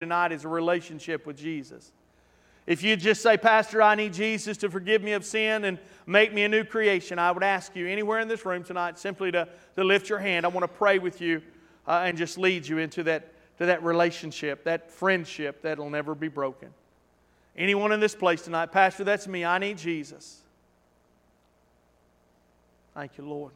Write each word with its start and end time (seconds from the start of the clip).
tonight 0.00 0.32
is 0.32 0.46
a 0.46 0.48
relationship 0.48 1.26
with 1.26 1.36
Jesus. 1.36 1.92
If 2.66 2.82
you 2.82 2.96
just 2.96 3.22
say, 3.22 3.36
Pastor, 3.36 3.82
I 3.82 3.94
need 3.94 4.14
Jesus 4.14 4.56
to 4.58 4.70
forgive 4.70 5.02
me 5.02 5.12
of 5.12 5.26
sin 5.26 5.64
and 5.64 5.78
make 6.06 6.32
me 6.32 6.42
a 6.44 6.48
new 6.48 6.64
creation, 6.64 7.18
I 7.18 7.30
would 7.32 7.42
ask 7.42 7.76
you 7.76 7.86
anywhere 7.86 8.18
in 8.20 8.26
this 8.26 8.46
room 8.46 8.64
tonight 8.64 8.98
simply 8.98 9.30
to, 9.32 9.46
to 9.76 9.84
lift 9.84 10.08
your 10.08 10.18
hand. 10.18 10.46
I 10.46 10.48
want 10.48 10.64
to 10.64 10.68
pray 10.68 10.98
with 10.98 11.20
you 11.20 11.42
uh, 11.86 12.04
and 12.06 12.16
just 12.16 12.38
lead 12.38 12.66
you 12.66 12.78
into 12.78 13.02
that, 13.02 13.34
to 13.58 13.66
that 13.66 13.82
relationship, 13.82 14.64
that 14.64 14.90
friendship 14.90 15.60
that'll 15.60 15.90
never 15.90 16.14
be 16.14 16.28
broken. 16.28 16.70
Anyone 17.54 17.92
in 17.92 18.00
this 18.00 18.14
place 18.14 18.40
tonight, 18.40 18.72
Pastor, 18.72 19.04
that's 19.04 19.28
me. 19.28 19.44
I 19.44 19.58
need 19.58 19.76
Jesus. 19.76 20.40
Thank 22.94 23.18
you, 23.18 23.28
Lord. 23.28 23.52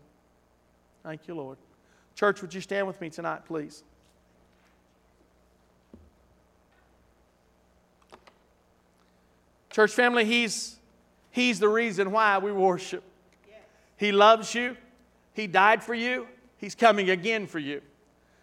Thank 1.05 1.27
you, 1.27 1.37
Lord. 1.37 1.57
Church, 2.15 2.43
would 2.43 2.53
you 2.53 2.61
stand 2.61 2.87
with 2.87 3.01
me 3.01 3.09
tonight, 3.09 3.47
please? 3.47 3.83
Church 9.75 9.91
family, 9.91 10.25
he's, 10.25 10.77
he's 11.33 11.59
the 11.59 11.69
reason 11.69 12.13
why 12.13 12.39
we 12.39 12.53
worship. 12.53 13.03
He 13.97 14.13
loves 14.13 14.55
you. 14.55 14.77
He 15.33 15.49
died 15.49 15.83
for 15.83 15.95
you. 15.95 16.29
He's 16.59 16.77
coming 16.77 17.11
again 17.11 17.49
for 17.49 17.59
you. 17.59 17.83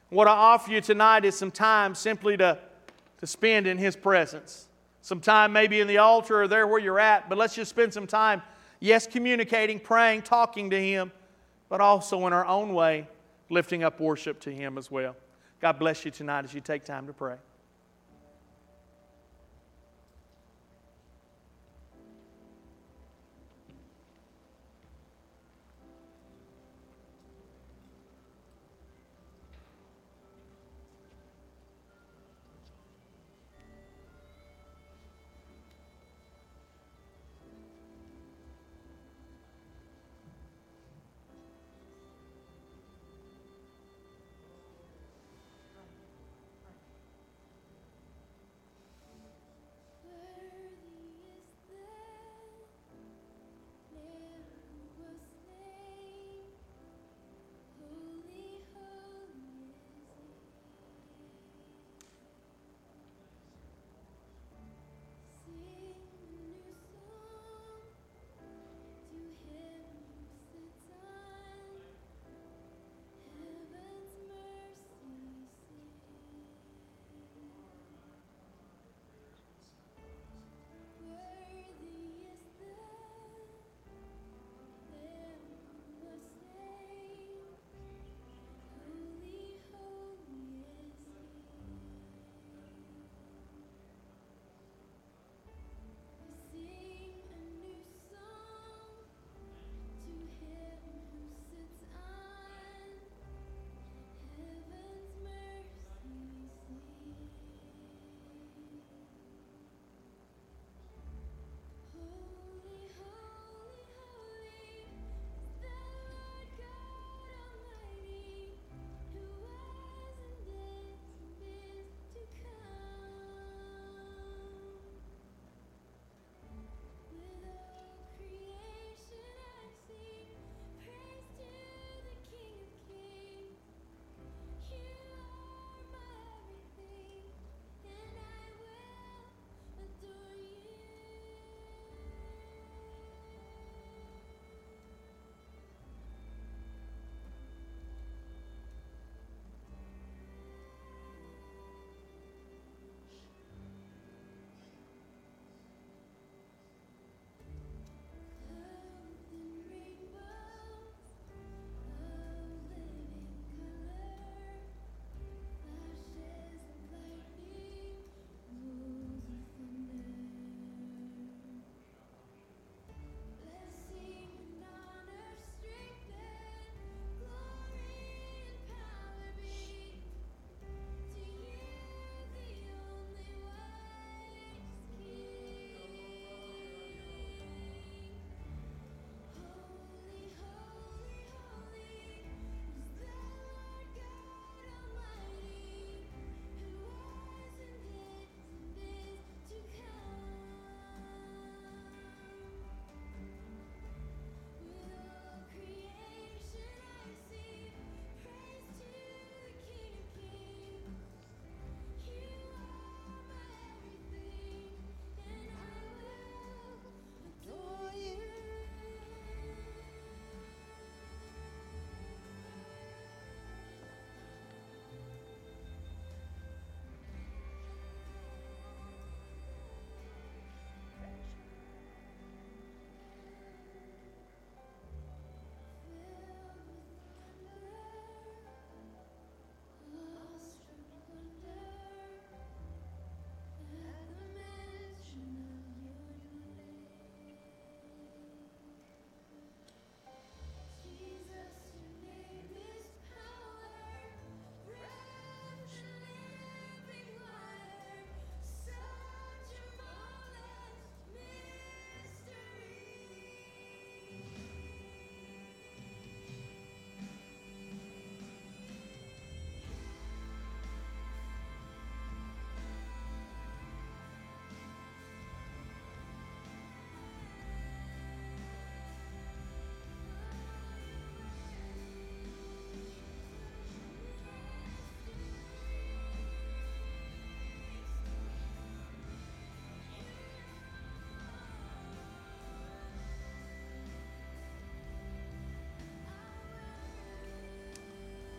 What 0.09 0.27
I 0.27 0.31
offer 0.31 0.69
you 0.69 0.81
tonight 0.81 1.23
is 1.23 1.37
some 1.37 1.49
time 1.49 1.95
simply 1.95 2.35
to, 2.35 2.57
to 3.21 3.27
spend 3.27 3.65
in 3.65 3.77
His 3.77 3.95
presence. 3.95 4.67
Some 5.01 5.21
time 5.21 5.53
maybe 5.53 5.79
in 5.79 5.87
the 5.87 5.99
altar 5.99 6.41
or 6.41 6.49
there 6.49 6.67
where 6.67 6.81
you're 6.81 6.99
at, 6.99 7.29
but 7.29 7.37
let's 7.37 7.55
just 7.55 7.69
spend 7.69 7.93
some 7.93 8.07
time, 8.07 8.41
yes, 8.81 9.07
communicating, 9.07 9.79
praying, 9.79 10.23
talking 10.23 10.69
to 10.71 10.81
Him, 10.81 11.13
but 11.69 11.79
also 11.79 12.27
in 12.27 12.33
our 12.33 12.45
own 12.45 12.73
way, 12.73 13.07
lifting 13.49 13.85
up 13.85 14.01
worship 14.01 14.41
to 14.41 14.51
Him 14.51 14.77
as 14.77 14.91
well. 14.91 15.15
God 15.61 15.79
bless 15.79 16.03
you 16.03 16.11
tonight 16.11 16.43
as 16.43 16.53
you 16.53 16.59
take 16.59 16.83
time 16.83 17.07
to 17.07 17.13
pray. 17.13 17.37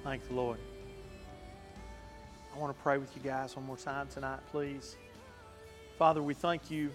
Thank 0.04 0.26
the 0.26 0.34
Lord. 0.34 0.58
I 2.54 2.58
want 2.58 2.76
to 2.76 2.82
pray 2.82 2.98
with 2.98 3.14
you 3.16 3.22
guys 3.22 3.54
one 3.56 3.64
more 3.66 3.76
time 3.76 4.08
tonight, 4.12 4.40
please. 4.50 4.96
Father, 5.96 6.20
we 6.20 6.34
thank 6.34 6.70
you. 6.70 6.90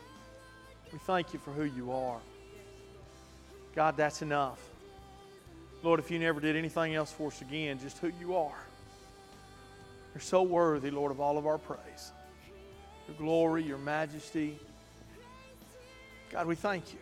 We 0.92 1.00
thank 1.00 1.34
you 1.34 1.40
for 1.40 1.52
who 1.52 1.64
you 1.64 1.92
are. 1.92 2.20
God, 3.76 3.96
that's 3.96 4.22
enough. 4.22 4.60
Lord, 5.84 6.00
if 6.00 6.12
you 6.12 6.20
never 6.20 6.42
did 6.42 6.56
anything 6.56 6.96
else 6.96 7.12
for 7.12 7.28
us 7.28 7.42
again, 7.42 7.80
just 7.80 7.98
who 8.00 8.12
you 8.20 8.36
are. 8.36 8.60
You're 10.14 10.22
so 10.22 10.42
worthy, 10.44 10.92
Lord, 10.92 11.12
of 11.12 11.22
all 11.22 11.38
of 11.38 11.48
our 11.48 11.58
praise. 11.58 12.12
Your 13.08 13.16
glory, 13.18 13.64
your 13.64 13.78
majesty. 13.78 14.60
God, 16.32 16.48
we 16.48 16.56
thank 16.56 16.92
you. 16.92 17.00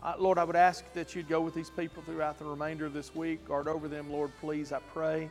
Uh, 0.00 0.14
Lord, 0.16 0.38
I 0.38 0.44
would 0.44 0.56
ask 0.56 0.84
that 0.92 1.16
you'd 1.16 1.28
go 1.28 1.40
with 1.40 1.54
these 1.54 1.70
people 1.70 2.04
throughout 2.04 2.38
the 2.38 2.44
remainder 2.44 2.86
of 2.86 2.92
this 2.92 3.14
week. 3.14 3.44
Guard 3.46 3.66
over 3.66 3.88
them, 3.88 4.12
Lord, 4.12 4.30
please, 4.40 4.72
I 4.72 4.78
pray. 4.94 5.28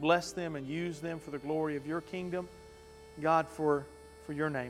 Bless 0.00 0.32
them 0.32 0.56
and 0.56 0.66
use 0.66 0.98
them 0.98 1.20
for 1.20 1.30
the 1.30 1.38
glory 1.38 1.76
of 1.76 1.86
your 1.86 2.00
kingdom. 2.00 2.48
God, 3.20 3.46
for, 3.48 3.86
for 4.26 4.32
your 4.32 4.50
name. 4.50 4.66